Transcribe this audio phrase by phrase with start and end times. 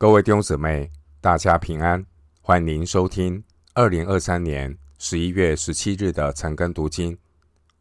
[0.00, 2.06] 各位弟兄姊妹，大家平安，
[2.40, 7.18] 欢迎收听二零二三年十一月十七日的晨更读经。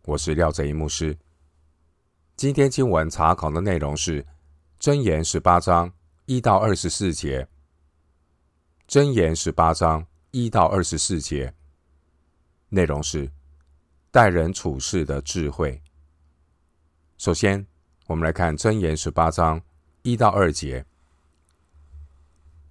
[0.04, 1.18] 我是廖哲一牧师。
[2.36, 4.22] 今天经文查考的内容是
[4.82, 5.90] 《箴言》十八章
[6.26, 7.48] 一到二十四节，
[8.92, 11.54] 《箴言》十八章一到二十四节
[12.68, 13.32] 内容是
[14.12, 15.82] 待人处事的智慧。
[17.18, 17.66] 首先，
[18.08, 19.62] 我们来看《箴言》十八章
[20.02, 20.86] 一到二节。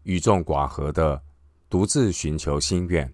[0.09, 1.22] 与众寡合的，
[1.68, 3.12] 独自寻求心愿，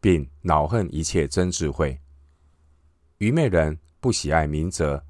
[0.00, 2.00] 并恼恨一切真智慧。
[3.16, 5.04] 愚昧人不喜爱明哲，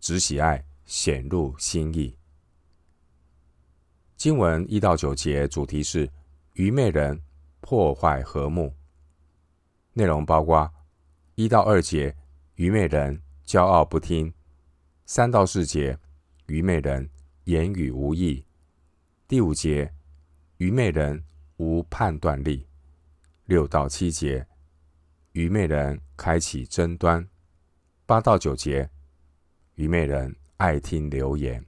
[0.00, 2.16] 只喜爱显露心意。
[4.16, 6.10] 经文一到九节主题是
[6.54, 7.20] 愚昧人
[7.60, 8.74] 破坏和睦，
[9.92, 10.72] 内容包括
[11.34, 12.16] 一到二节
[12.54, 14.32] 愚昧人骄傲不听，
[15.04, 15.98] 三到四节
[16.46, 17.10] 愚昧人
[17.44, 18.46] 言语无益，
[19.28, 19.92] 第五节。
[20.60, 21.24] 愚昧人
[21.56, 22.66] 无判断力，
[23.46, 24.44] 六到七节；
[25.32, 27.26] 愚昧人开启争端，
[28.04, 28.86] 八到九节；
[29.76, 31.64] 愚昧人爱听流言。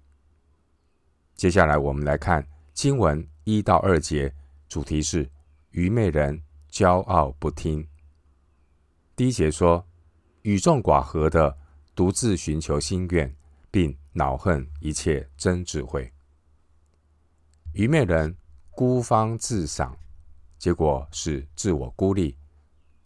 [1.35, 4.31] 接下来，我们来看经文一到二节，
[4.69, 5.27] 主题是
[5.71, 7.89] 愚昧人骄傲不听。
[9.17, 9.89] 第一节说：
[10.43, 11.57] 与众寡合的，
[11.95, 13.35] 独自寻求心愿，
[13.71, 16.13] 并恼恨一切真智慧。
[17.73, 18.37] 愚昧人。
[18.75, 19.95] 孤芳自赏，
[20.59, 22.39] 结果是自我孤立，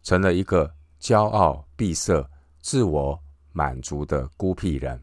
[0.04, 2.24] 成了一个骄傲闭塞、
[2.60, 3.20] 自我
[3.52, 5.02] 满足的孤僻人。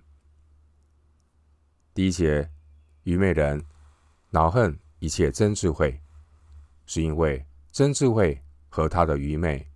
[1.94, 2.50] 第一节，
[3.04, 3.64] 愚昧人
[4.30, 6.00] 恼恨一切真智慧，
[6.86, 9.70] 是因为真智慧和他的愚昧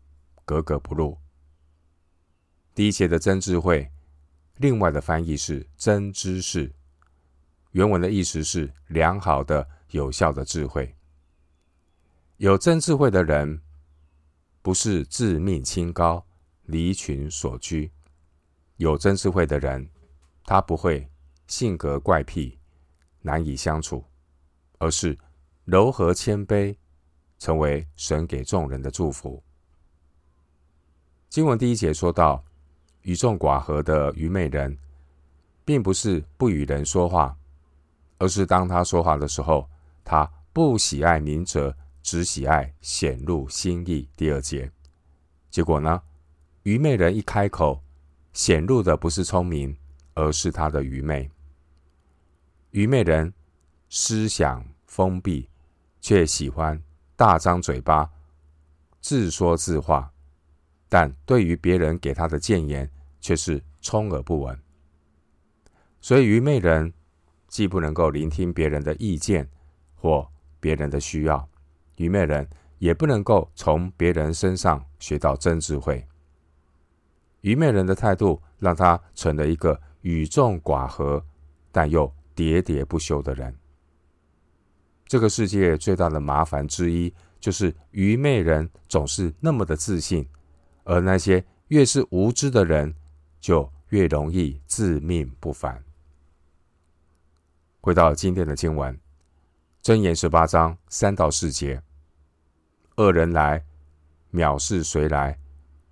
[0.46, 1.18] 格格不入。
[2.74, 3.92] 第一节的真智慧，
[4.56, 6.74] 另外的翻译是真知识，
[7.72, 9.68] 原文的意思是良好的。
[9.92, 10.94] 有效的智慧，
[12.36, 13.62] 有真智慧的人，
[14.62, 16.26] 不是自命清高、
[16.64, 17.90] 离群所居。
[18.76, 19.90] 有真智慧的人，
[20.44, 21.10] 他不会
[21.48, 22.60] 性格怪癖、
[23.22, 24.04] 难以相处，
[24.78, 25.18] 而是
[25.64, 26.76] 柔和谦卑，
[27.40, 29.42] 成为神给众人的祝福。
[31.30, 32.44] 经文第一节说到，
[33.04, 34.78] 与众寡合的愚昧人，
[35.64, 37.38] 并不是不与人说话，
[38.18, 39.66] 而是当他说话的时候。
[40.08, 44.08] 他不喜爱明哲，只喜爱显露心意。
[44.16, 44.72] 第二节，
[45.50, 46.02] 结果呢？
[46.64, 47.84] 愚昧人一开口，
[48.32, 49.76] 显露的不是聪明，
[50.14, 51.30] 而是他的愚昧。
[52.72, 53.34] 愚昧人
[53.90, 55.50] 思想封闭，
[56.00, 56.82] 却喜欢
[57.18, 58.10] 大张嘴巴，
[59.02, 60.14] 自说自话，
[60.88, 62.90] 但对于别人给他的谏言，
[63.20, 64.58] 却是充耳不闻。
[66.00, 66.94] 所以，愚昧人
[67.50, 69.50] 既不能够聆听别人的意见。
[69.98, 70.28] 或
[70.60, 71.48] 别人的需要，
[71.98, 72.48] 愚昧人
[72.80, 76.08] 也不能够从别人身上学到真智慧。
[77.42, 81.24] 愚昧人的态度让他成了一个与众寡合，
[81.72, 83.56] 但又喋喋不休的人。
[85.06, 90.28] 这个世界最大的麻烦之一，就是愚昧人总是那么的自信，
[90.84, 92.94] 而那些越是无知的人，
[93.40, 95.84] 就越容易自命不凡。
[97.80, 99.00] 回到今天的经文。
[99.88, 101.82] 箴言十八章三到四节：
[102.98, 103.64] 恶人来，
[104.34, 105.40] 藐视谁来？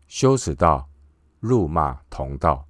[0.05, 0.89] 羞耻道，
[1.39, 2.67] 辱骂同道。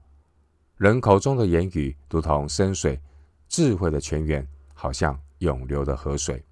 [0.78, 3.02] 人口中的言语如同深水，
[3.50, 6.46] 智慧的泉源好像涌流的河水。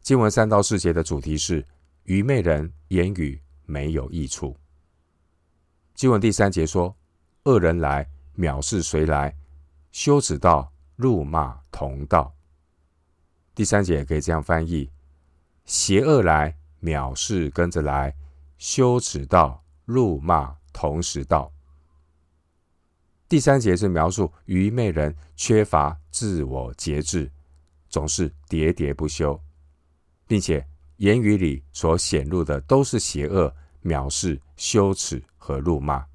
[0.00, 1.64] 经文三到四节的主题是
[2.02, 4.56] 愚昧人言语没有益处。
[5.94, 6.92] 经文第三节说：
[7.44, 9.36] 恶人来，藐视谁来？
[9.92, 12.34] 羞耻道，辱骂同道。
[13.58, 14.88] 第三节也可以这样翻译：
[15.64, 18.08] 邪恶来，藐视跟着来；
[18.56, 21.52] 羞耻到，辱骂同时到。
[23.28, 27.28] 第三节是描述愚昧人缺乏自我节制，
[27.88, 29.36] 总是喋喋不休，
[30.28, 30.64] 并且
[30.98, 33.52] 言语里所显露的都是邪恶、
[33.82, 36.06] 藐视、羞耻和辱骂。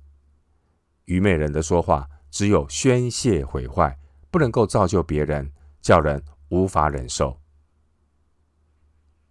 [1.04, 4.00] 愚昧人的说话只有宣泄毁坏，
[4.32, 5.52] 不能够造就别人，
[5.82, 6.24] 叫人。
[6.54, 7.40] 无法忍受。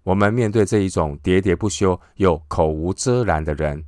[0.02, 3.84] 我们面对这一种喋喋不休又口无遮拦的人，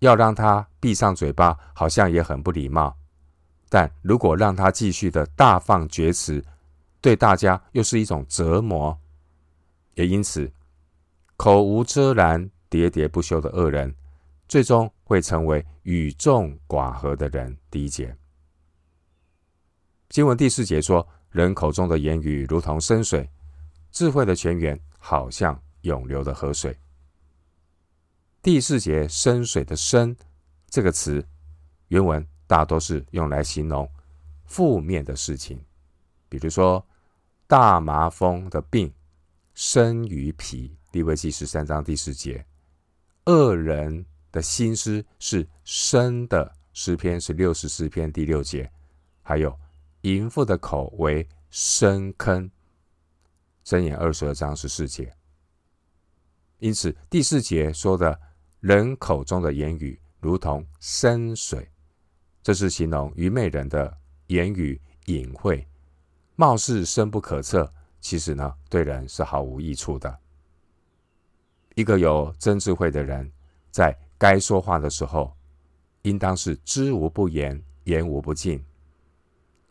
[0.00, 2.92] 要让他闭上嘴巴，好像也很不礼貌；
[3.68, 6.44] 但如果让他继续的大放厥词，
[7.00, 8.98] 对大家又是一种折磨。
[9.94, 10.52] 也因此，
[11.36, 13.94] 口无遮拦、喋喋不休的恶人，
[14.48, 17.56] 最终会成为与众寡合的人。
[17.70, 18.16] 第一节，
[20.08, 21.06] 经文第四节说。
[21.30, 23.28] 人口中的言语如同深水，
[23.92, 26.76] 智慧的泉源好像涌流的河水。
[28.42, 30.16] 第四节“深水”的“深”
[30.68, 31.24] 这个词，
[31.88, 33.88] 原文大多是用来形容
[34.44, 35.62] 负面的事情，
[36.28, 36.84] 比如说
[37.46, 38.92] 大麻风的病
[39.54, 42.42] 深于皮，利未记十三章第四节；
[43.26, 48.64] 恶人的心思是深的，诗篇是六十四篇第六节；
[49.22, 49.56] 还有
[50.02, 52.50] 淫妇的口为深坑。
[53.64, 55.14] 箴言二十二章十四节，
[56.58, 58.18] 因此第四节说的
[58.60, 61.70] 人口中的言语如同深水，
[62.42, 63.96] 这是形容愚昧人的
[64.28, 65.66] 言语隐晦，
[66.34, 70.18] 貌似深不可测，其实呢，对人是毫无益处的。
[71.74, 73.30] 一个有真智慧的人，
[73.70, 75.36] 在该说话的时候，
[76.02, 78.64] 应当是知无不言，言无不尽。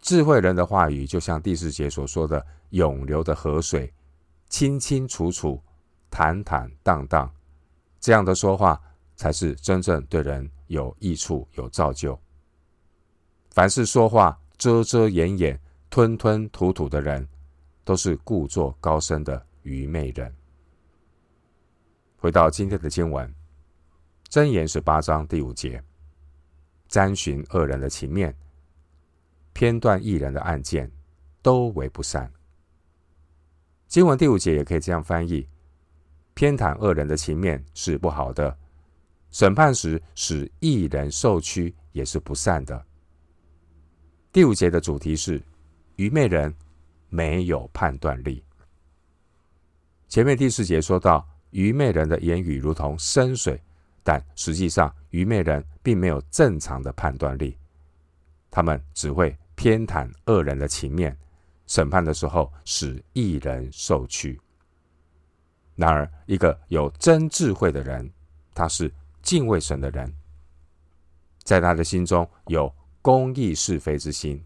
[0.01, 3.93] 智慧人的话语，就像第四节所说的，涌流的河水，
[4.47, 5.61] 清清楚楚，
[6.09, 7.29] 坦坦荡荡。
[7.99, 8.81] 这样的说话，
[9.15, 12.17] 才是真正对人有益处、有造就。
[13.51, 15.59] 凡是说话遮遮掩掩、
[15.89, 17.27] 吞吞吐吐的人，
[17.83, 20.33] 都是故作高深的愚昧人。
[22.17, 23.33] 回到今天的经文，
[24.29, 25.83] 箴言十八章第五节：
[26.89, 28.33] 瞻寻恶人的情面。
[29.53, 30.91] 偏断义人的案件，
[31.41, 32.31] 都为不善。
[33.87, 35.47] 经文第五节也可以这样翻译：
[36.33, 38.57] 偏袒恶人的情面是不好的，
[39.31, 42.85] 审判时使义人受屈也是不善的。
[44.31, 45.41] 第五节的主题是
[45.95, 46.53] 愚昧人
[47.09, 48.43] 没有判断力。
[50.07, 53.61] 前面第四节说到愚昧人的言语如同深水，
[54.03, 57.57] 但实际上愚昧人并没有正常的判断力，
[58.51, 59.37] 他们只会。
[59.59, 61.17] 偏袒恶人的情面，
[61.67, 64.39] 审判的时候使一人受屈。
[65.75, 68.09] 然而，一个有真智慧的人，
[68.53, 68.89] 他是
[69.21, 70.15] 敬畏神的人，
[71.43, 74.41] 在他的心中有公义是非之心。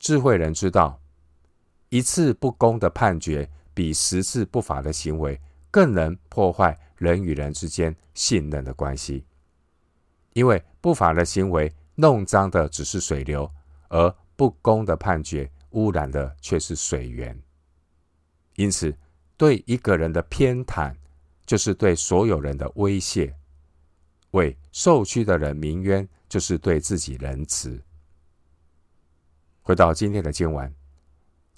[0.00, 1.00] 智慧人知道，
[1.88, 5.40] 一次不公的判决，比十次不法的行为
[5.70, 9.24] 更能破坏人与人之间信任的关系，
[10.32, 11.72] 因为不法的行为。
[11.94, 13.50] 弄脏的只是水流，
[13.88, 17.38] 而不公的判决污染的却是水源。
[18.56, 18.96] 因此，
[19.36, 20.94] 对一个人的偏袒，
[21.44, 23.30] 就是对所有人的威胁；
[24.30, 27.82] 为受屈的人鸣冤，就是对自己仁慈。
[29.60, 30.74] 回到今天的经文，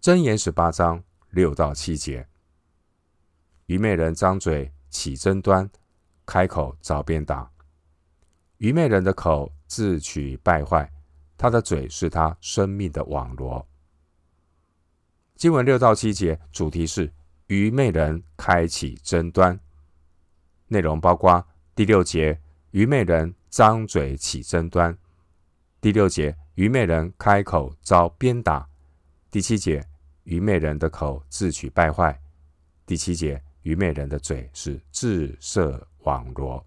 [0.01, 2.27] 箴言十八章六到七节：
[3.67, 5.71] 愚昧人张嘴起争端，
[6.27, 7.49] 开口找便打。
[8.59, 9.53] 愚昧人的口。
[9.75, 10.88] 自取败坏，
[11.37, 13.67] 他的嘴是他生命的网罗。
[15.35, 17.12] 经文六到七节主题是
[17.49, 19.59] 愚昧人开启争端，
[20.69, 21.44] 内容包括
[21.75, 22.41] 第六节
[22.71, 24.97] 愚昧人张嘴起争端，
[25.81, 28.69] 第六节愚昧人开口遭鞭打，
[29.29, 29.85] 第七节
[30.23, 32.17] 愚昧人的口自取败坏，
[32.87, 36.65] 第七节愚昧人的嘴是自设网罗。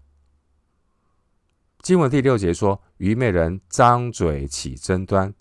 [1.80, 5.34] 经文第六节说，愚昧人张嘴起争端。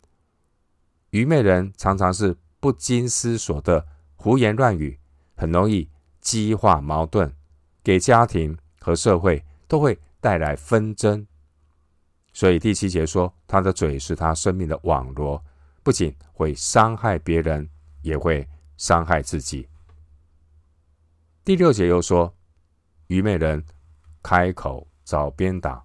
[1.11, 4.99] 愚昧人常常是不经思索的胡言乱语，
[5.35, 7.31] 很容易激化矛盾，
[7.83, 11.25] 给家庭和社会都会带来纷争。
[12.33, 15.43] 所以第七节说，他的嘴是他生命的网罗，
[15.81, 17.67] 不仅会伤害别人，
[18.01, 19.67] 也会伤害自己。
[21.43, 22.35] 第六节又说，
[23.07, 23.63] 愚昧人
[24.21, 25.83] 开口遭鞭打。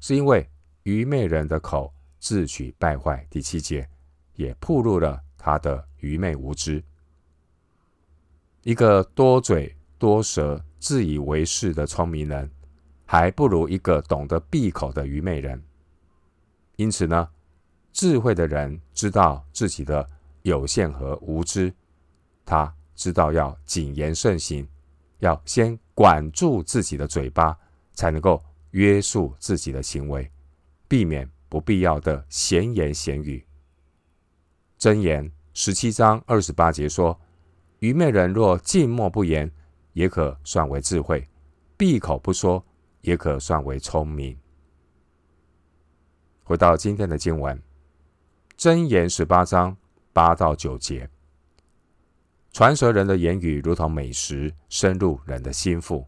[0.00, 0.50] 是因为
[0.84, 3.88] 愚昧人的口自取败坏，第七节
[4.34, 6.82] 也暴露了他的愚昧无知。
[8.62, 12.50] 一个多嘴多舌、自以为是的聪明人，
[13.04, 15.62] 还不如一个懂得闭口的愚昧人。
[16.76, 17.28] 因此呢，
[17.92, 20.08] 智慧的人知道自己的
[20.42, 21.72] 有限和无知，
[22.44, 24.66] 他知道要谨言慎行，
[25.18, 27.56] 要先管住自己的嘴巴，
[27.94, 28.42] 才能够。
[28.72, 30.32] 约束自己的行为，
[30.92, 33.42] 避免不必要的闲言闲语。
[34.78, 37.18] 箴言十七章二十八节说
[37.80, 39.50] ：“愚昧人若静默不言，
[39.94, 41.18] 也可算为智慧；
[41.78, 42.62] 闭口不说，
[43.00, 44.38] 也可算为聪明。”
[46.44, 47.58] 回到今天的经文，
[48.58, 49.74] 箴言十八章
[50.12, 51.08] 八到九节
[52.52, 56.06] ：“传舌人的言语如同美食，深入人的心腹；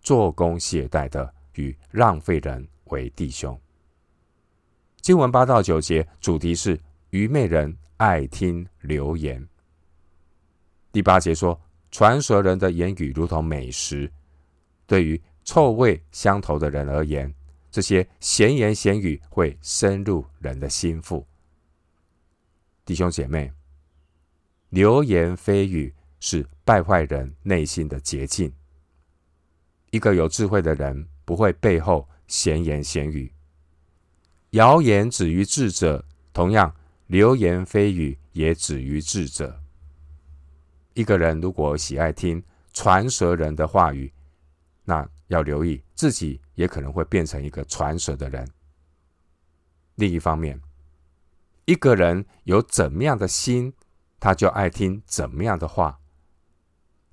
[0.00, 3.58] 做工懈怠的。”与浪费人为弟兄。
[5.06, 6.76] 经文八到九节主题是
[7.10, 9.40] 愚昧人爱听流言。
[10.90, 11.56] 第八节说，
[11.92, 14.10] 传舌人的言语如同美食，
[14.84, 17.32] 对于臭味相投的人而言，
[17.70, 21.24] 这些闲言闲语会深入人的心腹。
[22.84, 23.48] 弟兄姐妹，
[24.70, 28.52] 流言蜚语是败坏人内心的捷径。
[29.92, 33.32] 一个有智慧的人不会背后闲言闲语。
[34.56, 36.74] 谣言止于智者，同样，
[37.08, 39.60] 流言蜚语也止于智者。
[40.94, 44.10] 一个人如果喜爱听传舌人的话语，
[44.84, 48.48] 那要留意自己也可能会变成一个传舌的人。
[49.96, 50.58] 另一方面，
[51.66, 53.74] 一个人有怎么样的心，
[54.18, 56.00] 他就爱听怎么样的话。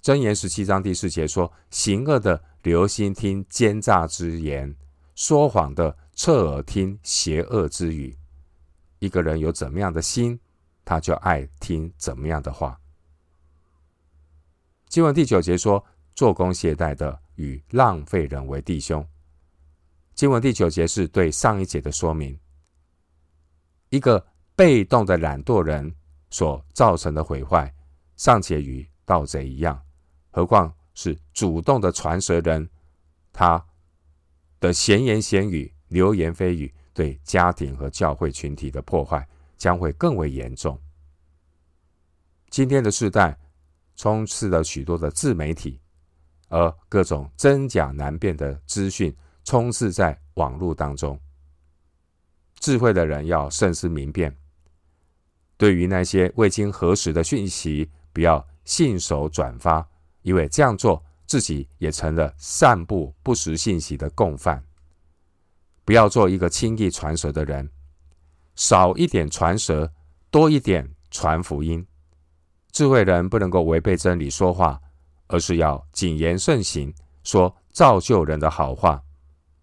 [0.02, 4.78] 箴言十七章第四节说：“行恶的留心听奸诈之言，
[5.14, 8.18] 说谎的侧耳听邪恶之语。”
[9.00, 10.40] 一个人有怎么样的心，
[10.86, 12.80] 他就爱听怎么样的话。
[14.88, 15.84] 经文第九节说
[16.16, 19.06] ：“做工懈怠的与浪费人为弟兄。”
[20.16, 22.40] 经文第九节是对上一节的说明。
[23.90, 25.94] 一个被动的懒惰人
[26.30, 27.74] 所造成的毁坏，
[28.16, 29.84] 尚且与盗贼一样，
[30.32, 32.70] 何况是主动的传舌人，
[33.32, 33.66] 他
[34.60, 36.74] 的闲言闲语、流言蜚语。
[36.96, 40.80] 对家庭和教会群体的破坏将会更为严重。
[42.52, 43.36] 今天的时代
[43.96, 45.82] 充斥了许多的自媒体，
[46.50, 49.12] 而各种真假难辨的资讯
[49.44, 51.20] 充斥在网络当中。
[52.60, 54.38] 智慧的人要慎思明辨，
[55.58, 59.84] 对于那些未经核实的讯息，不要信手转发，
[60.22, 64.64] 因为这样做自己也成了散布不实信息的共犯。
[65.86, 67.70] 不要做一个轻易传舌的人，
[68.56, 69.92] 少一点传舌，
[70.32, 71.86] 多一点传福音。
[72.72, 74.82] 智慧人不能够违背真理说话，
[75.28, 79.04] 而是要谨言慎行，说造就人的好话。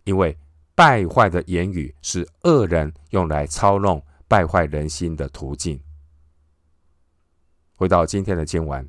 [0.04, 0.36] 因为
[0.74, 5.80] 败坏的言语是恶人用来操弄、败坏人心的途径。
[7.74, 8.88] 回到今天的经文，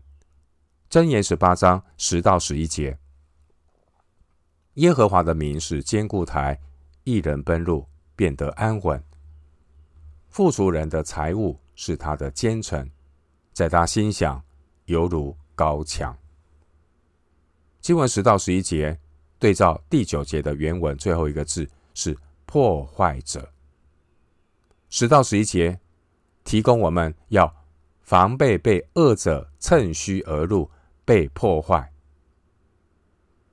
[0.89, 2.97] 箴言十八章十到十一节：
[4.75, 6.59] 耶和华的名是坚固台。
[7.03, 9.03] 一人奔路，变得安稳。
[10.29, 12.89] 富足人的财物是他的坚城，
[13.53, 14.41] 在他心想，
[14.86, 16.15] 犹如高墙。
[17.79, 19.00] 经文十到十一节
[19.39, 22.15] 对照第九节的原文，最后一个字是
[22.46, 23.51] 破坏者。
[24.89, 25.79] 十到十一节
[26.43, 27.51] 提供我们要
[28.01, 30.70] 防备被恶者趁虚而入，
[31.03, 31.91] 被破坏。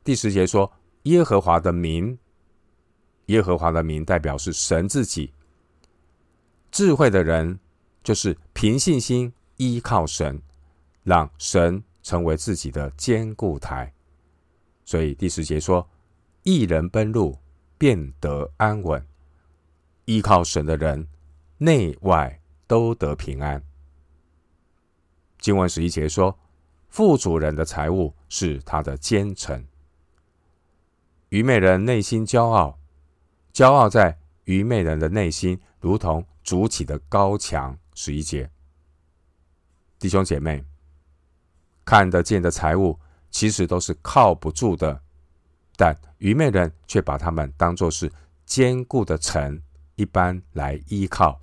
[0.05, 0.71] 第十节说
[1.05, 2.19] 耶和华的名。
[3.29, 5.33] 耶和华的名代表是神自己。
[6.71, 7.59] 智慧的人
[8.05, 10.41] 就是凭信心依靠神，
[11.03, 13.91] 让神成为自己的坚固台。
[14.85, 15.87] 所以第十节说
[16.45, 17.39] ：“一人奔路，
[17.77, 19.05] 便得安稳。”
[20.07, 21.07] 依靠神的人，
[21.59, 23.63] 内外都得平安。
[25.39, 26.39] 经文十一节说
[26.89, 29.67] ：“富主人的财物是他的奸臣。”
[31.29, 32.78] 愚昧人内心骄傲。
[33.53, 37.77] 骄傲在愚昧人的内心，如同筑起的高墙。
[37.95, 38.49] 十一节，
[39.99, 40.65] 弟兄姐妹，
[41.85, 42.97] 看得见的财物
[43.29, 45.03] 其实都是靠不住的，
[45.77, 48.09] 但愚昧人却把他们当作是
[48.47, 49.61] 坚固的城
[49.97, 51.41] 一般来依靠。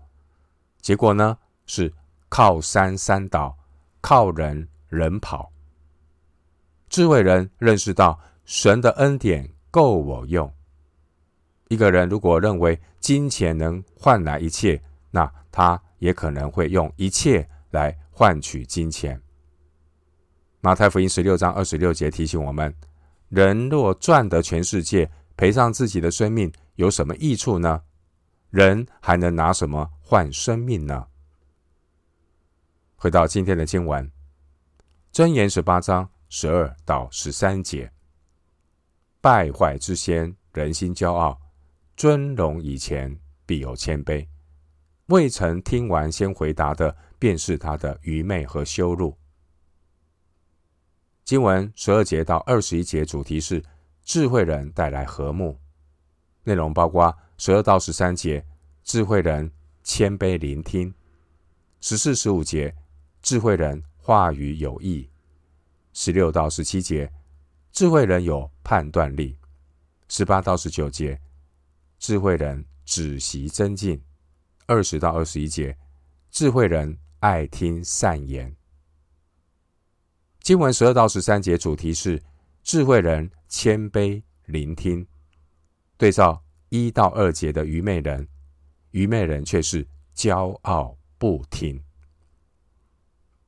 [0.80, 1.94] 结果呢，是
[2.30, 3.58] 靠山山倒，
[4.00, 5.52] 靠人人跑。
[6.88, 10.50] 智慧人认识到神的恩典够我用。
[11.68, 14.82] 一个人如果认为金钱能换来一切，
[15.12, 19.20] 那他也可能会用一切来换取金钱。
[20.62, 22.74] 马太福音十六章二十六节提醒我们：
[23.30, 27.82] 人若赚得全世界，赔上自己的生命，有什么益处呢？
[28.50, 31.08] 人还能拿什么换生命呢？
[32.96, 34.12] 回到今天的经文，
[35.12, 37.92] 箴言十八章十二到十三节：
[39.22, 41.40] 败坏之先，人心骄傲。
[41.96, 44.28] 尊荣以前，必有谦卑。
[45.06, 49.18] 未曾听完先回答的，便是他的愚昧和羞辱。
[51.24, 53.64] 经文十二节到二十一节，主题是
[54.04, 55.58] 智慧人带来和睦。
[56.44, 58.46] 内容包括十二到十三节，
[58.84, 59.50] 智慧人
[59.84, 60.94] 谦卑聆听；
[61.80, 62.76] 十四、十五节，
[63.22, 65.10] 智慧人话语有益；
[65.94, 67.12] 十六到十七节，
[67.72, 69.38] 智慧人有判断力；
[70.10, 71.20] 十八到十九节。
[72.06, 74.00] 智慧人止息增进，
[74.68, 75.74] 二十到二十一节；
[76.30, 78.56] 智慧人爱听善言。
[80.40, 82.22] 经文十二到十三节主题是
[82.62, 85.04] 智慧人谦卑聆听，
[85.98, 88.28] 对照一到二节的愚昧人，
[88.92, 91.84] 愚昧人却是骄傲不听。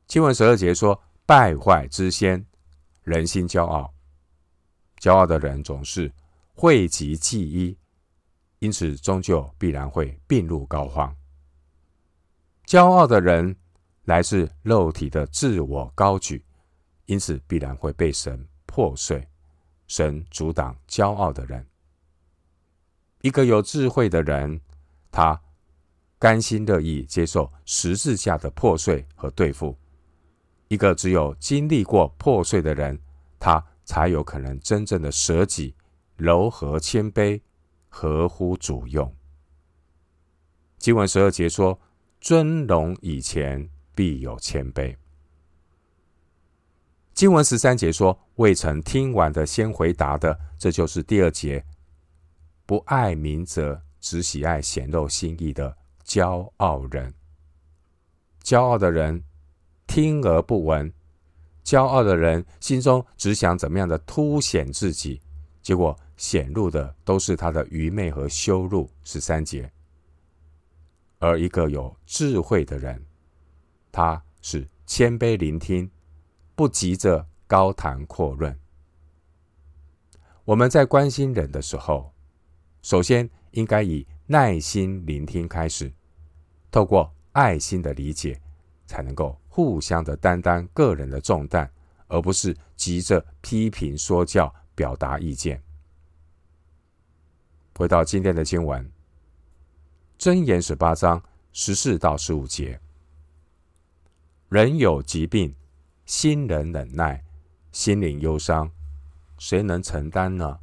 [0.07, 2.43] 经文十二节说：“败坏之先，
[3.03, 3.93] 人心骄傲，
[4.99, 6.11] 骄傲的人总是
[6.55, 7.77] 讳疾忌医，
[8.59, 11.13] 因此终究必然会病入膏肓。
[12.65, 13.55] 骄傲的人
[14.05, 16.43] 来自肉体的自我高举。”
[17.07, 19.25] 因此，必然会被神破碎。
[19.87, 21.65] 神阻挡骄傲的人。
[23.21, 24.59] 一个有智慧的人，
[25.09, 25.41] 他
[26.19, 29.77] 甘心乐意接受十字架的破碎和对付。
[30.67, 32.99] 一个只有经历过破碎的人，
[33.39, 35.73] 他才有可能真正的舍己、
[36.17, 37.39] 柔和、谦卑，
[37.99, 39.11] 合乎主用。
[40.77, 41.79] 经文十二节说
[42.21, 44.95] ：“尊荣以前，必有谦卑。”
[47.15, 51.65] 经文十三节说：“未曾听完的先回答的，这就是第二节。
[52.67, 55.75] 不爱明哲，只喜爱显露心意的
[56.05, 57.11] 骄傲人。
[58.43, 59.23] 骄傲的人
[59.87, 60.93] 听而不闻，
[61.65, 65.19] 骄傲的人心中只想怎么样的凸显自己，
[65.63, 69.71] 结果显露的都是他的愚昧和羞辱。”十三节。
[71.19, 73.05] 而一个有智慧的人，
[73.91, 75.89] 他是谦卑聆听。
[76.55, 78.59] 不急着高谈阔论。
[80.43, 82.11] 我们在关心人的时候，
[82.81, 85.93] 首先应该以耐心聆听开始，
[86.71, 88.41] 透过爱心的理解，
[88.87, 91.69] 才能够互相的担当个人的重担，
[92.07, 95.61] 而不是急着批评说教、表达意见。
[97.77, 98.91] 回到今天的经文，
[100.17, 101.21] 箴言十八章
[101.53, 102.81] 十四到十五节，
[104.49, 105.53] 人有疾病。
[106.03, 107.23] 心人忍耐，
[107.71, 108.71] 心灵忧伤，
[109.37, 110.57] 谁能承担呢？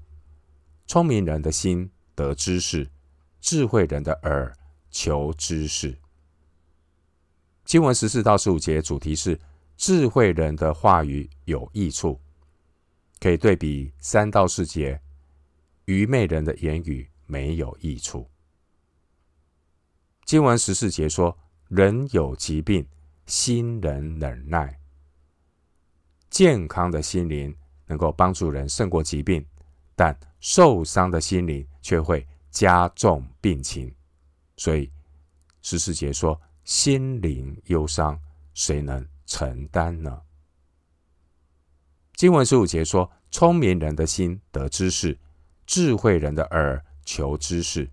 [0.86, 2.90] 聪明人的心得知识，
[3.40, 4.52] 智慧人的耳
[4.90, 5.96] 求知识。
[7.64, 9.38] 经文十四到十五节主题是
[9.76, 12.18] 智慧人的话语有益处，
[13.20, 15.00] 可以对比三到四节
[15.86, 18.28] 愚昧人的言语没有益处。
[20.24, 21.36] 经文十四节说：
[21.68, 22.86] 人有疾病，
[23.26, 24.80] 心人忍耐。
[26.30, 27.54] 健康的心灵
[27.86, 29.44] 能够帮助人胜过疾病，
[29.94, 33.94] 但受伤的心灵却会加重病情。
[34.56, 34.90] 所以
[35.62, 38.18] 十四节说：“心灵忧伤，
[38.54, 40.22] 谁能承担呢？”
[42.16, 45.18] 经文十五节说：“聪明人的心得知识，
[45.66, 47.90] 智慧人的耳求知识。”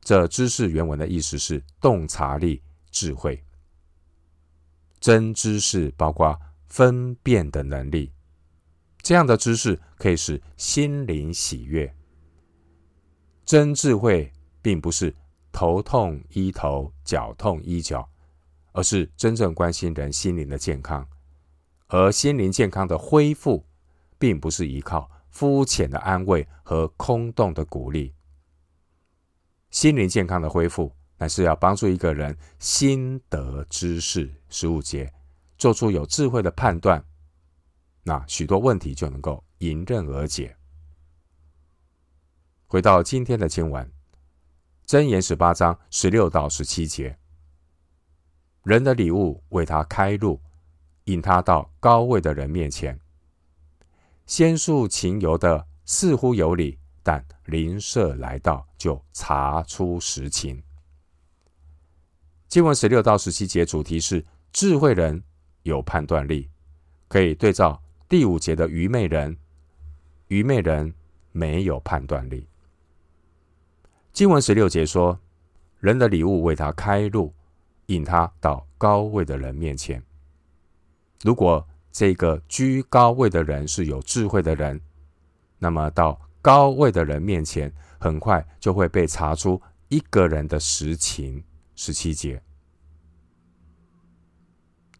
[0.00, 3.42] 这知识原文的意思是洞察力、智慧。
[5.00, 6.38] 真知识包括。
[6.68, 8.12] 分辨的能力，
[9.00, 11.94] 这样的知识可以使心灵喜悦。
[13.46, 15.14] 真智慧并不是
[15.52, 18.06] 头痛医头，脚痛医脚，
[18.72, 21.06] 而是真正关心人心灵的健康。
[21.86, 23.64] 而心灵健康的恢复，
[24.18, 28.14] 并不是依靠肤浅的安慰和空洞的鼓励。
[29.70, 34.32] 心灵健康的恢复，乃是要帮助一个人心得知识。
[34.48, 35.12] 十五节。
[35.58, 37.02] 做出有智慧的判断，
[38.02, 40.54] 那许多问题就能够迎刃而解。
[42.66, 43.90] 回到今天的经文，
[44.86, 47.18] 箴言十八章十六到十七节：
[48.64, 50.38] 人的礼物为他开路，
[51.04, 53.00] 引他到高位的人面前。
[54.26, 60.62] 先诉情由的似乎有理，但邻舍来到就查出实情。
[62.48, 65.22] 经文十六到十七节主题是智慧人。
[65.62, 66.48] 有判断力，
[67.08, 69.36] 可以对照第五节的愚昧人。
[70.28, 70.94] 愚昧人
[71.32, 72.46] 没有判断力。
[74.12, 75.18] 经文十六节说
[75.82, 77.34] ：“人的礼物为他开路，
[77.86, 80.00] 引他到高位的人面前。”
[81.24, 84.78] 如果这个居高位的人是有智慧的人，
[85.58, 91.42] 那么到高位的人面前，很快就会被查出一个人的实情。
[91.74, 92.42] 十七节。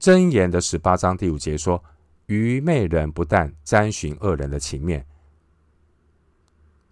[0.00, 1.84] 箴言的十八章第五节说
[2.28, 5.04] ：“愚昧人不但沾寻恶人的情面，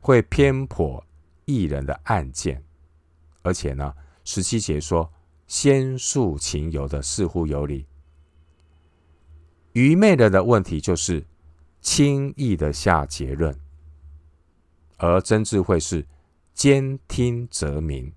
[0.00, 1.02] 会偏颇
[1.46, 2.62] 一人的案件，
[3.40, 5.10] 而且呢，十七节说，
[5.46, 7.86] 先诉情由的似乎有理。
[9.74, 11.24] 愚昧人的问题就是
[11.80, 13.56] 轻易的下结论，
[14.96, 16.04] 而真智慧是
[16.52, 18.12] 兼听则明。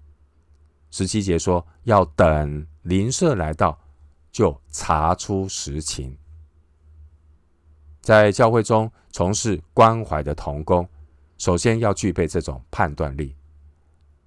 [0.90, 3.80] 十七节说，要等邻舍来到。”
[4.30, 6.16] 就查出实情。
[8.02, 10.88] 在教会中从事关怀的同工，
[11.40, 13.36] 首先要具备这种判断力，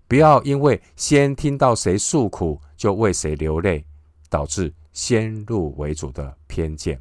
[0.09, 3.85] 不要因为先听到谁诉苦就为谁流泪，
[4.29, 7.01] 导致先入为主的偏见。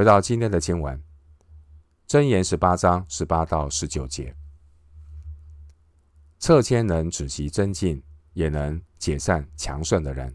[0.00, 0.98] 回到今天的经文，
[2.08, 4.34] 箴言十八章十八到十九节，
[6.38, 10.34] 侧迁能止息增进，也能解散强盛的人。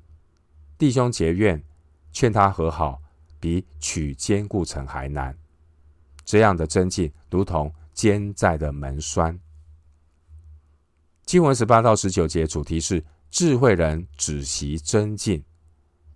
[0.78, 1.64] 弟兄结怨，
[2.12, 3.02] 劝他和好。
[3.40, 5.36] 比取坚固城还难，
[6.24, 9.40] 这样的增进如同坚寨的门闩。
[11.26, 15.44] 经文十八到十九节主题是智慧人止息增进，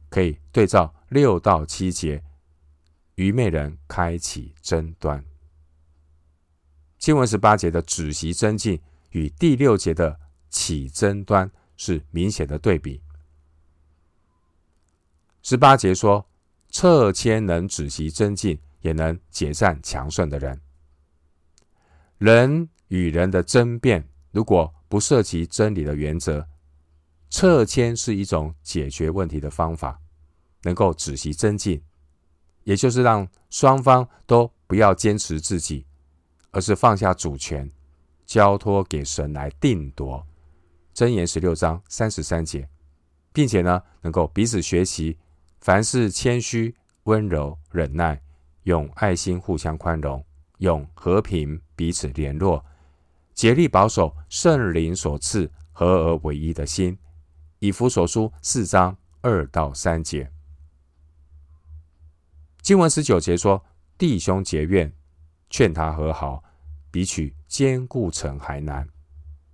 [0.08, 2.24] 可以对照六到七节
[3.20, 5.24] 愚昧人开启争端。
[6.98, 8.80] 经文十八节的止息争竞
[9.12, 10.18] 与第六节的
[10.50, 13.02] 起争端是明显的对比。
[15.42, 16.26] 十八节说。
[16.72, 20.62] 撤谦能止息争竞，也能解散强顺的人。
[22.20, 26.48] 人与人的争辩，如果不涉及真理的原则，
[27.32, 30.00] 撤谦是一种解决问题的方法，
[30.62, 31.82] 能够止息争竞，
[32.70, 35.88] 也就是让双方都不要坚持自己，
[36.52, 37.68] 而是放下主权，
[38.28, 40.24] 交托给神来定夺。
[40.94, 42.70] 箴言十六章三十三节，
[43.34, 45.18] 并且呢，能够彼此学习。
[45.62, 48.22] 凡事谦虚、温柔、忍耐，
[48.66, 50.24] 用爱心互相宽容，
[50.60, 52.64] 用和平彼此联络，
[53.34, 56.96] 竭力保守圣灵所赐合而为一的心。
[57.58, 60.32] 以弗所书四章二到三节，
[62.70, 63.66] 经文十九节说：
[63.98, 64.94] 弟兄结怨，
[65.50, 66.44] 劝他和好，
[66.92, 68.88] 比取坚固城还难。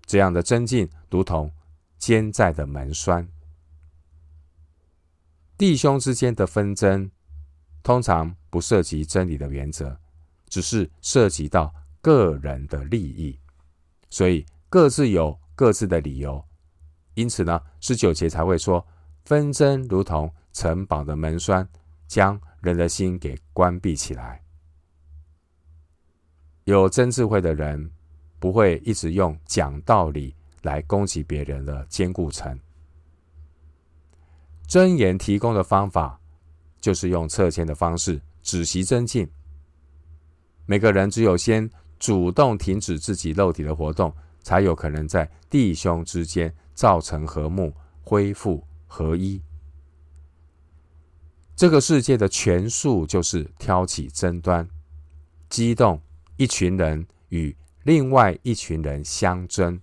[0.06, 1.49] 这样的增进，如同
[1.97, 3.25] 坚寨的门闩。
[5.58, 7.10] 弟兄之间的纷争，
[7.82, 9.97] 通常不涉及真理的原则，
[10.49, 13.39] 只是涉及到个人的利益，
[14.10, 16.43] 所以各自有各自的理由。
[17.13, 18.86] 因此呢，十九节才会说，
[19.23, 21.65] 纷争如同城堡的门栓，
[22.08, 24.41] 将人的心给关闭起来。
[26.63, 27.91] 有真智慧的人，
[28.39, 32.60] 不会一直用讲道理来攻击别人的坚固城。
[34.68, 36.20] 箴言提供的方法，
[36.82, 39.30] 就是用侧迁的方式止息增进。
[40.65, 49.39] 每个人只有先主动停止自己肉体的活动，才有可能在弟兄之间造成和睦，恢复合一。
[51.56, 54.68] 这个世界的权术就是挑起争端，
[55.50, 56.02] 激动
[56.38, 59.80] 一群人与另外一群人相争，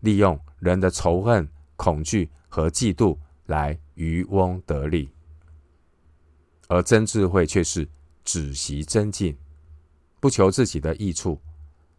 [0.00, 3.78] 利用人的仇恨、恐惧和嫉妒来。
[3.94, 5.10] 渔翁得利，
[6.66, 7.86] 而真智慧却是
[8.24, 9.36] 止息增进，
[10.18, 11.38] 不求自己的益处，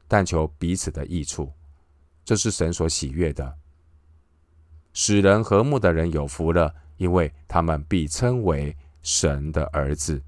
[0.08, 1.54] 但求彼此的益处。
[2.26, 3.58] 这是神所喜悦的。
[4.92, 10.24] 使人和睦的人有福了，因为他们必称为神的儿子。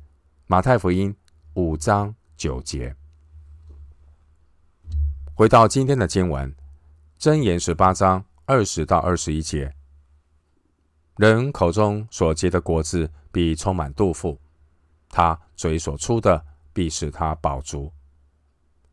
[0.46, 1.16] 马太福音
[1.54, 2.96] 五章九节。
[5.34, 6.54] 回到今天的经文，
[7.18, 9.74] 箴言十八章二十到二十一节。
[11.18, 14.38] 人口中所结的果子必充满肚腹，
[15.10, 17.92] 他嘴所出的必使他饱足。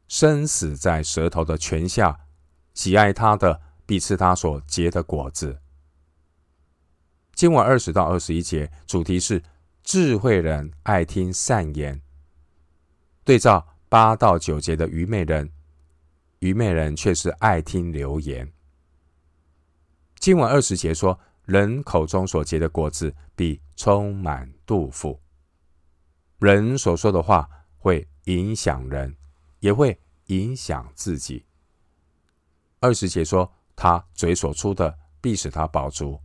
[0.06, 2.20] 生死在舌头的泉下，
[2.74, 5.58] 喜爱他的必吃他所结的果子。
[7.34, 9.42] 经文二十到二十一节主题是
[9.82, 12.00] 智慧人爱听善言，
[13.24, 15.52] 对照八到九节的愚昧人，
[16.40, 18.52] 愚昧人却是爱听流言。
[20.18, 21.18] 经文二十节说。
[21.44, 25.20] 人口中所结的果子必充满肚腹。
[26.38, 29.16] 人所说的话会影响人，
[29.58, 31.44] 也会影响自己。
[32.78, 36.20] 二十节说，他嘴所出的必使他饱足。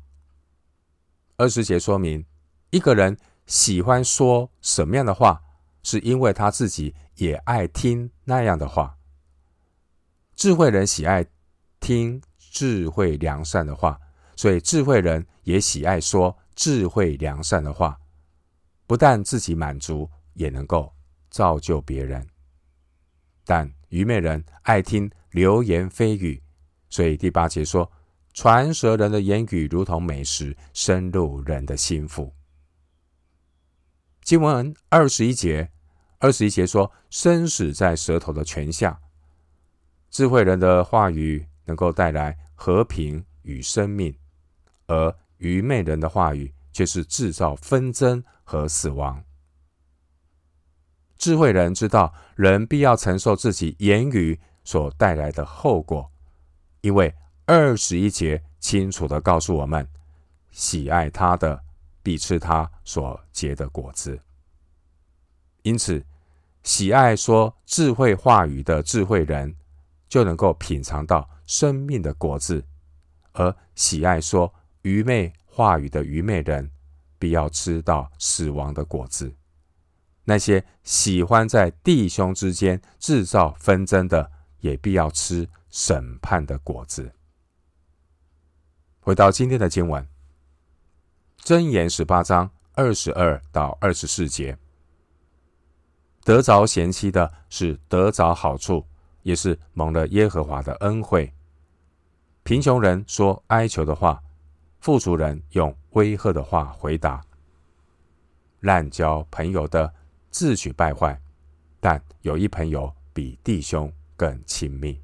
[1.36, 2.24] 二十节说明，
[2.70, 3.18] 一个人
[3.48, 5.42] 喜欢说什么样的话，
[5.82, 8.96] 是因为他自己也爱听那样的话。
[10.36, 11.26] 智慧人喜爱
[11.80, 14.00] 听智慧良善的话。
[14.40, 18.00] 所以，智慧人也喜爱说智慧良善的话，
[18.86, 20.94] 不但自己满足，也能够
[21.32, 22.24] 造就别人。
[23.44, 26.40] 但愚昧人爱听流言蜚语，
[26.88, 27.92] 所以第八节说：
[28.36, 32.32] 传舌人的言语如同美食，深入人的心腹。
[34.28, 35.72] 经文二十一节，
[36.20, 39.00] 二十一节说：生死在舌头的泉下，
[40.12, 44.14] 智慧人的话语能够带来和平与生命。
[44.88, 49.24] 而愚昧人的话语却是制造纷争和死亡。
[51.18, 56.12] 智慧人知道人必要承受自己言语所带来的后果，
[56.82, 59.88] 因为二十一节清楚地告诉我们：
[60.52, 61.64] 喜爱他的
[62.08, 64.18] 必吃他所结的果子。
[65.64, 66.02] 因此，
[66.64, 69.54] 喜爱说智慧话语的智慧人，
[70.08, 72.62] 就能够品尝到生命的果子；
[73.34, 76.72] 而喜爱说愚昧话语的愚昧人，
[77.20, 79.36] 必要吃到死亡的果子。
[80.24, 87.12] 那些喜欢在弟兄之间制造纷争的，也必要吃审判的果子。
[89.02, 90.08] 回到今天的经文，
[91.48, 94.58] 箴言十八章二十二到二十四节，
[96.26, 98.86] 得着贤妻的是得着好处，
[99.24, 101.34] 也是蒙了耶和华的恩惠。
[102.44, 104.22] 贫穷人说哀求的话，
[104.82, 107.24] 富足人用威吓的话回答。
[108.60, 109.94] 滥交朋友的
[110.30, 111.18] 自取败坏，
[111.80, 115.02] 但有一朋友比弟兄更亲密。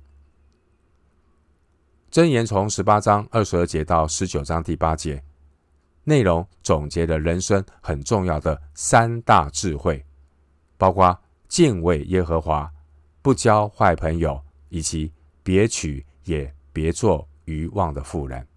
[2.12, 5.24] 箴言从十八章二十二节到十九章第八节，
[6.04, 10.06] 内容总结了人生很重要的三大智慧，
[10.78, 12.72] 包括敬畏耶和华、
[13.22, 15.12] 不交坏朋友，以及
[15.42, 18.48] 别娶也别做愚妄的妇人。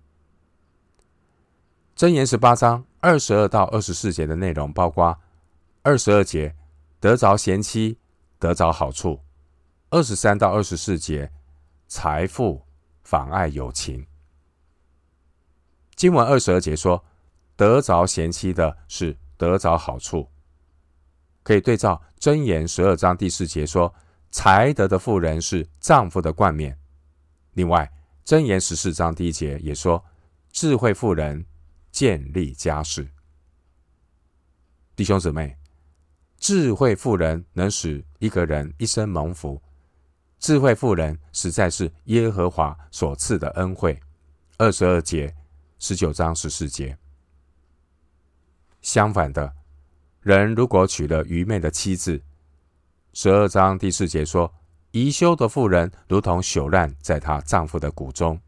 [1.96, 5.18] 箴言十八章二十二到二十四节的内容包括
[5.82, 6.54] 二十二节。
[6.98, 7.98] 得着贤妻，
[8.38, 9.20] 得着好处。
[9.90, 11.30] 二十三到二十四节，
[11.86, 12.62] 财富
[13.04, 14.04] 妨碍友情。
[15.94, 17.04] 经文二十二节说，
[17.56, 20.30] 得着贤妻的是得着好处，
[21.42, 23.94] 可以对照箴言十二章第四节说，
[24.30, 26.78] 才德的妇人是丈夫的冠冕。
[27.54, 27.90] 另外，
[28.24, 30.04] 箴言十四章第一节也说，
[30.52, 31.46] 智慧妇人
[31.90, 33.08] 建立家室。
[34.94, 35.56] 弟兄姊妹。
[36.38, 39.60] 智慧妇人能使一个人一生蒙福，
[40.38, 43.98] 智慧妇人实在是耶和华所赐的恩惠。
[44.58, 45.34] 二十二节、
[45.78, 46.96] 十九章十四节。
[48.86, 49.52] 相反的，
[50.20, 52.22] 人如果娶了愚昧的妻子，
[53.12, 54.54] 十二章第四节说，
[54.92, 58.40] 贻羞的妇人如同朽烂在她丈夫的骨中。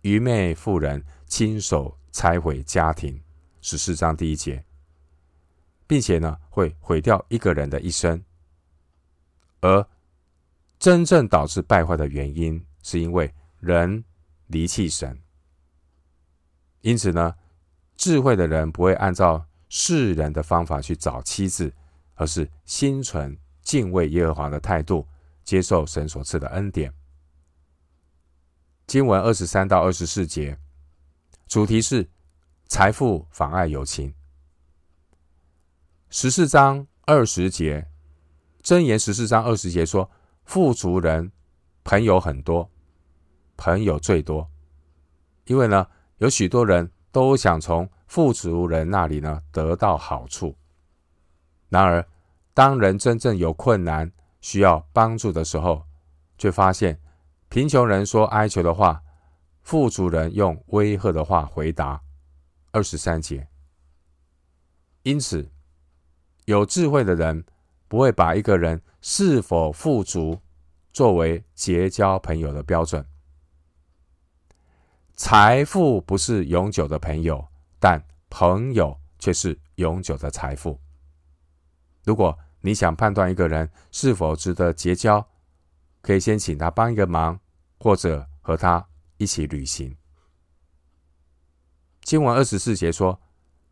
[0.00, 3.22] 愚昧妇人亲手拆毁家庭，
[3.60, 4.64] 十四章第一节。
[5.86, 8.24] 并且呢，会毁掉一个人的一生。
[9.60, 9.86] 而
[10.78, 14.02] 真正导致败坏的原因，是因为人
[14.46, 15.20] 离弃神。
[16.80, 17.34] 因此呢，
[18.02, 21.72] 智慧的人不会按照世人的方法去找妻子，
[22.16, 25.06] 而是心存敬畏耶和华的态度，
[25.44, 26.92] 接受神所赐的恩典。
[28.88, 30.58] 经文二十三到二十四节，
[31.46, 32.10] 主题是
[32.66, 34.12] 财富妨碍友情。
[36.10, 37.86] 十四章二十节，
[38.64, 40.10] 箴言十四章二十节说：
[40.44, 41.30] 富足人
[41.84, 42.68] 朋友很多，
[43.56, 44.50] 朋友最多，
[45.44, 45.86] 因为呢，
[46.18, 50.54] 有许多人都想从富足人那里呢得到好处。
[51.70, 52.06] 然而，
[52.52, 55.86] 当人真正有困难需要帮助的时候，
[56.36, 57.00] 却发现
[57.48, 59.02] 贫穷人说哀求的话，
[59.62, 62.02] 富足人用威吓的话回答。
[62.70, 63.48] 二十三节，
[65.04, 65.50] 因此。
[66.44, 67.46] 有智慧的人
[67.88, 70.38] 不会把一个人是否富足
[70.92, 73.06] 作为结交朋友的标准。
[75.14, 77.46] 财富不是永久的朋友，
[77.82, 80.78] 但朋友却是永久的财富。
[82.04, 85.28] 如果你想判断一个人是否值得结交，
[86.00, 87.40] 可以先请他帮一个忙，
[87.80, 89.96] 或者和他一起旅行。
[92.02, 93.20] 经文二十四节说：“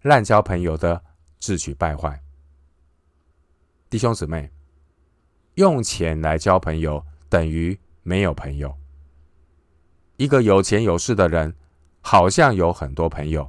[0.03, 1.05] 滥交朋友的，
[1.39, 2.21] 自取败坏。”
[3.89, 4.51] 弟兄姊妹，
[5.55, 8.77] 用钱来交朋友等于没有朋友。
[10.17, 11.55] 一个有钱有势的人，
[12.01, 13.49] 好像有很多朋友，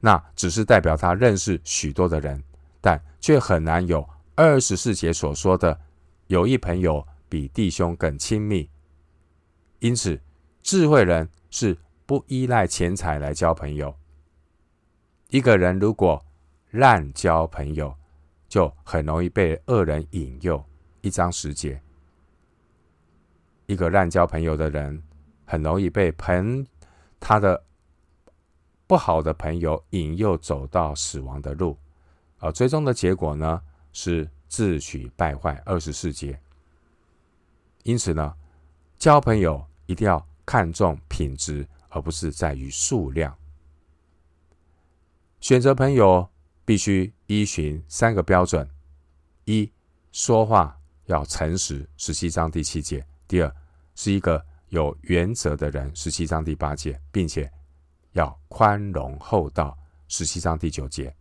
[0.00, 2.42] 那只是代表他认识许多的人，
[2.80, 5.78] 但却很难有二十四节所说的
[6.28, 8.68] 有一朋友比弟兄更亲密。
[9.78, 10.20] 因此，
[10.62, 13.94] 智慧人是不依赖钱财来交朋友。
[15.28, 16.24] 一个人如果
[16.70, 17.94] 滥交朋友，
[18.48, 20.64] 就很容易被恶人引诱。
[21.02, 21.80] 一章十节，
[23.66, 25.02] 一个滥交朋友的人，
[25.46, 26.66] 很容易被朋
[27.18, 27.62] 他的
[28.90, 31.78] 不好的朋友引诱走到死亡的路，
[32.40, 35.62] 而最终的结果呢，是自取败坏。
[35.64, 36.36] 二十四节。
[37.84, 38.34] 因此呢，
[38.98, 43.32] 交朋友一定要看重品质，而不是在于数量。
[45.38, 46.28] 选择朋友。
[46.62, 48.68] 必须依循三个标准：
[49.44, 49.68] 一、
[50.12, 53.52] 说话要诚实，十七章第七节；第二，
[53.96, 57.50] 是一个有原则的人，十七章第八节，并且
[58.12, 59.76] 要宽容厚道，
[60.08, 61.14] 十七章第九节。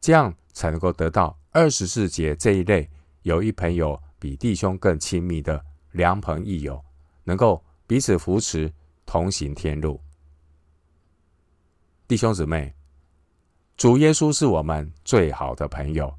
[0.00, 2.88] 这样才能够得到二十四节这一类
[3.22, 6.84] 有一朋友比弟兄更亲密的良朋益友，
[7.24, 8.72] 能够彼此扶持，
[9.06, 10.00] 同行天路。
[12.06, 12.74] 弟兄姊妹，
[13.76, 16.14] 主耶稣是我们最好的朋友。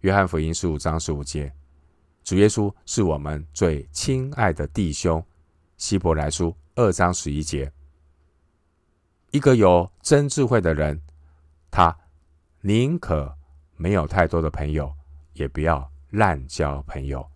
[0.00, 1.52] 约翰福音十五章十五节，
[2.24, 5.24] 主耶稣是我们最亲爱的弟兄。
[5.76, 7.72] 希伯来书二章十一节，
[9.32, 11.00] 一个有真智慧的人，
[11.70, 11.98] 他
[12.60, 13.34] 宁可
[13.76, 14.94] 没有太多的朋友，
[15.32, 17.26] 也不要滥交朋友，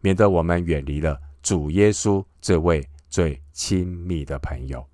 [0.00, 4.84] 免得我们远离了主耶稣这位最亲密的朋友。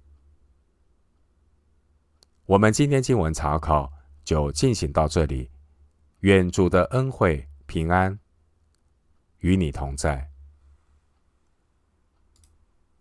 [2.45, 3.91] 我们今天经文查考
[4.23, 5.51] 就进行到这里，
[6.21, 8.19] 愿主的恩惠平安
[9.39, 10.28] 与你同在。